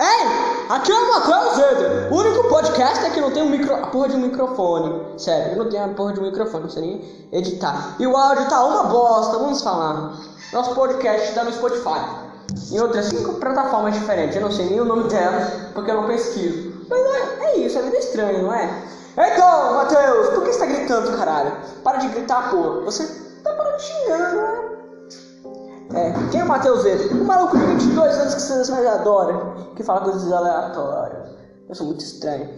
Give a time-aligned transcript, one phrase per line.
[0.00, 0.26] Ei,
[0.68, 3.86] aqui é o Matheus Eder, o único podcast é que não tem um micro, a
[3.86, 5.18] porra de um microfone.
[5.18, 7.94] Sério, não tem a porra de um microfone, não sei nem editar.
[7.98, 10.14] E o áudio tá uma bosta, vamos falar.
[10.52, 12.32] Nosso podcast tá no Spotify.
[12.70, 16.06] Em outras cinco plataformas diferentes, eu não sei nem o nome delas, porque eu não
[16.06, 16.72] pesquiso.
[16.88, 18.68] Mas é, é isso, é vida estranha, não é?
[19.16, 21.52] Então, Matheus, por que você tá gritando, caralho?
[21.84, 22.80] Para de gritar, porra.
[22.80, 26.14] Você tá xingar, não é?
[26.30, 27.12] Quem é o Matheus Eder?
[27.12, 31.28] Um maluco de 22 anos que vocês mais adoram, que fala coisas aleatórias.
[31.68, 32.48] Eu sou muito estranho.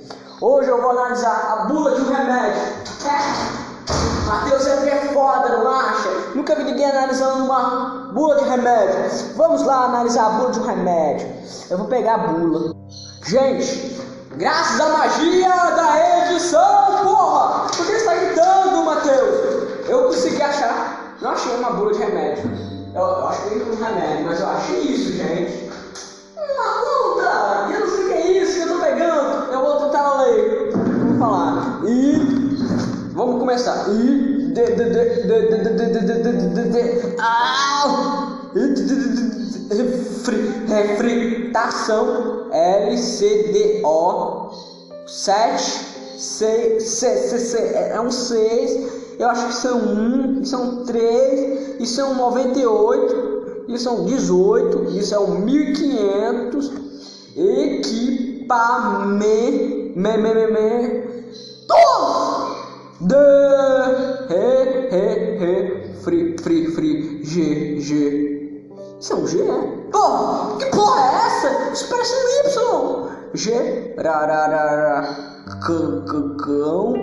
[0.40, 2.62] Hoje eu vou analisar a bula de um remédio.
[3.06, 3.74] É.
[4.26, 6.08] Matheus Eder é foda, não acha?
[6.34, 9.34] Nunca vi ninguém analisando uma bula de remédio.
[9.36, 11.28] Vamos lá analisar a bula de um remédio.
[11.70, 12.74] Eu vou pegar a bula.
[13.26, 14.00] Gente,
[14.36, 17.33] graças à magia da edição, porra!
[24.34, 25.70] mas eu acho isso, gente.
[26.36, 27.72] Uma luta!
[27.72, 29.52] Eu não sei o que é isso que eu tô pegando.
[29.52, 30.72] Eu vou tentar ler.
[30.72, 31.80] Vamos falar.
[31.86, 32.18] E.
[33.12, 33.86] Vamos começar.
[33.90, 34.34] E.
[39.70, 44.50] Refri, refritação LCDO
[45.06, 51.80] 7 C, C, C, C, é um 6, eu acho que são 1, são 3
[51.80, 53.33] e são 98
[53.68, 56.72] e são 18, e são 1500
[57.36, 58.34] equipamentos
[59.96, 61.04] me, me, me, me,
[63.00, 63.16] de
[64.28, 68.70] re, re, re, free, free, free, G, G.
[69.00, 69.90] Isso é um G, é?
[69.90, 71.72] Porra, que porra é essa?
[71.72, 73.14] Isso parece um Y.
[73.34, 75.02] G, ra, ra, ra, ra,
[76.38, 76.94] cão,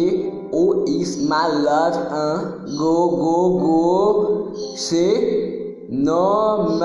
[0.54, 6.80] O is my love and go go go se nome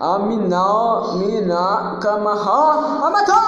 [0.00, 3.40] Amina Mina Kamaha Amata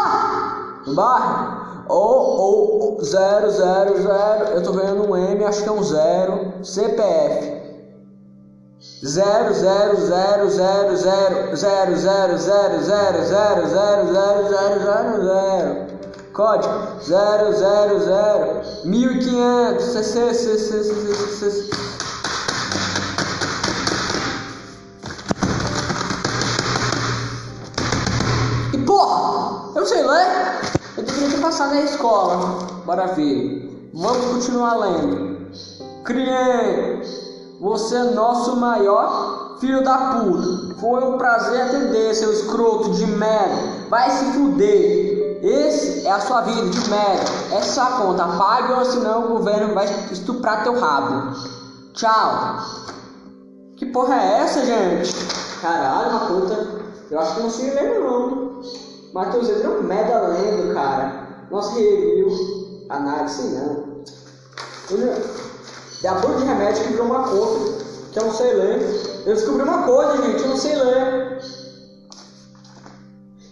[0.94, 1.57] Barra
[1.88, 6.52] ou, ou 0, 0, 0, eu tô vendo um M, acho que é um zero
[6.62, 7.58] CPF.
[9.04, 15.24] 0, 0, 0, 0, 0, 0, 0, 0, 0, 0, 0, 0, 0, 0, 0,
[15.24, 15.98] 0,
[16.38, 21.70] Código zero zero zero 1500, CC, CC, CC, CC.
[28.72, 30.77] E porra, eu sei ler.
[31.18, 32.58] Ter passado na escola.
[33.14, 33.90] Ver.
[33.92, 35.50] Vamos continuar lendo.
[36.04, 37.02] Criei.
[37.60, 40.74] Você é nosso maior filho da puta.
[40.80, 43.88] Foi um prazer atender, seu escroto de merda.
[43.90, 45.40] Vai se fuder.
[45.42, 47.24] Esse é a sua vida de merda.
[47.52, 48.24] Essa é a conta.
[48.24, 51.36] Pague ou senão o governo vai estuprar teu rabo.
[51.94, 52.58] Tchau.
[53.76, 55.14] Que porra é essa, gente?
[55.60, 56.68] Caralho, uma puta.
[57.10, 58.47] Eu acho que não sei ler não.
[59.12, 61.46] Matheus é um mega lendo, cara.
[61.50, 62.28] Nosso review,
[62.90, 64.04] análise, não.
[64.90, 65.10] Ele
[66.04, 69.22] é a de remédio que virou uma conta, que eu não sei ler.
[69.26, 71.38] Eu descobri uma coisa, gente, eu não sei ler.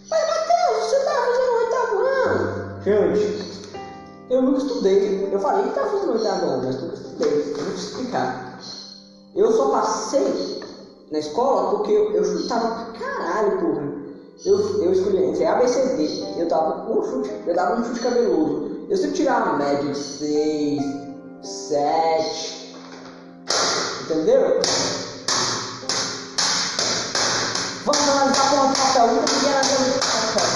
[0.09, 2.83] Mas, Matheus, você tá fazendo oitavo ano?
[2.83, 3.71] Gente,
[4.29, 5.29] eu nunca estudei.
[5.31, 7.53] Eu falei que tá fazendo oitavo ano, mas nunca estudei.
[7.57, 8.59] Eu vou te explicar.
[9.35, 10.61] Eu só passei
[11.11, 14.06] na escola porque eu, eu chutava pra caralho, porra.
[14.45, 16.41] Eu, eu escolhi entre A, B, C, D.
[16.41, 18.85] Eu dava um chute, eu dava um chute cabeludo.
[18.87, 20.83] Eu sempre tirava uma média de 6,
[21.41, 22.75] 7.
[24.03, 24.61] Entendeu?
[27.83, 30.47] Vamos analisar com uma ninguém analisou com papel.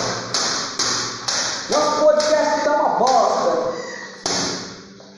[1.72, 3.52] Nosso podcast tá uma bosta.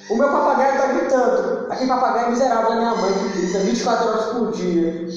[0.09, 1.67] O meu papagaio tá gritando.
[1.69, 5.07] Aquele papagaio miserável da minha mãe que grita 24 horas por dia.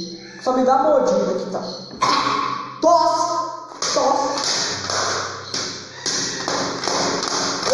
[0.42, 1.62] Só me dá mordida aqui, tá?
[2.80, 3.25] Tosse!
[3.96, 4.02] Eu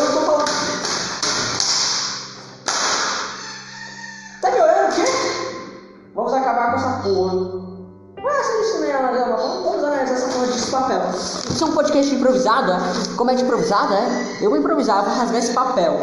[0.05, 0.45] estou falando.
[4.41, 5.03] Tá me olhando o quê?
[6.15, 7.61] Vamos acabar com essa porra.
[8.93, 11.01] Analisar Vamos analisar essa porra desse papel.
[11.11, 12.79] Isso é um podcast improvisado, é?
[13.17, 14.39] Comédia improvisada, é?
[14.41, 15.99] Eu vou improvisar, vou rasgar esse papel.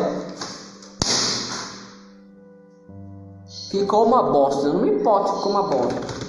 [3.72, 6.29] Ficou uma bosta, não me importa, ficou uma bosta.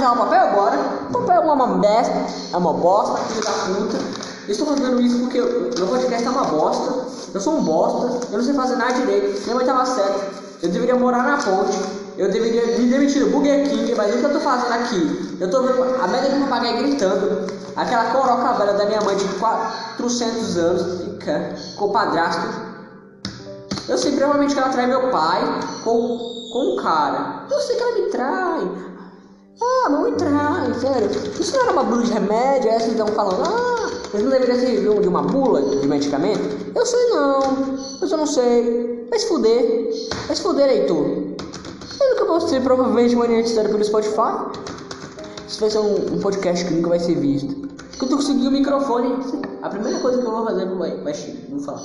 [0.00, 0.78] Bora analisar o papel agora?
[1.12, 3.98] Papai é uma besta, é uma bosta, filho da puta.
[4.46, 6.94] Eu estou fazendo isso porque meu podcast é uma bosta.
[7.34, 9.42] Eu sou um bosta, eu não sei fazer nada direito.
[9.44, 10.30] Minha mãe tava certa.
[10.62, 11.78] Eu deveria morar na ponte.
[12.16, 15.36] Eu deveria me demitir do Burger King, mas o que eu tô fazendo aqui?
[15.38, 17.46] Eu tô vendo a média do papagaio gritando.
[17.76, 22.42] Aquela coroca velha da minha mãe de 400 anos, fica com o padrasto.
[23.88, 25.40] Eu sei provavelmente que ela trai meu pai
[25.84, 26.18] com,
[26.52, 27.44] com um cara.
[27.50, 28.89] Eu sei que ela me trai.
[29.62, 31.10] Ah, não me trai, sério.
[31.38, 32.70] Isso não era uma bula de remédio?
[32.70, 36.40] Essa então falando, ah, mas não deveria ser de uma bula de medicamento?
[36.74, 37.40] Eu sei não,
[38.00, 39.06] eu não sei.
[39.10, 39.90] Vai se fuder.
[40.26, 41.06] Vai se fuder, Heitor.
[42.00, 44.50] Eu nunca ser provavelmente monetizado pelo Spotify.
[45.46, 47.68] Isso vai ser um, um, podcast que nunca vai ser visto.
[47.98, 49.16] Quando eu conseguir o microfone,
[49.62, 51.12] a primeira coisa que eu vou fazer vai, vai,
[51.50, 51.82] vou falar.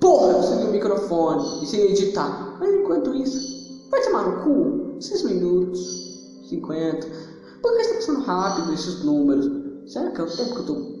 [0.00, 2.56] Porra, eu consegui o microfone e se editar.
[2.60, 4.80] Mas enquanto isso, vai tomar no cu.
[5.00, 6.09] 6 minutos,
[6.50, 7.06] 50.
[7.62, 9.48] Por que está passando rápido esses números?
[9.86, 10.99] Será que é o tempo que eu tô